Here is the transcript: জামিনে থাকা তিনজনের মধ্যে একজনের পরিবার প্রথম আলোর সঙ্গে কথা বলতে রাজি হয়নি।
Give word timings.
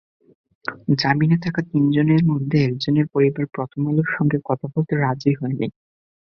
জামিনে 1.01 1.37
থাকা 1.43 1.61
তিনজনের 1.71 2.21
মধ্যে 2.25 2.57
একজনের 2.63 3.05
পরিবার 3.13 3.45
প্রথম 3.55 3.81
আলোর 3.89 4.09
সঙ্গে 4.15 4.37
কথা 4.49 4.65
বলতে 4.73 4.93
রাজি 4.97 5.31
হয়নি। 5.39 5.67